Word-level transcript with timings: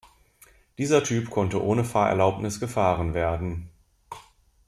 Dieser 0.79 1.03
Typ 1.03 1.29
konnte 1.29 1.63
ohne 1.63 1.83
Fahrerlaubnis 1.85 2.59
gefahren 2.59 3.13
werden. 3.13 3.69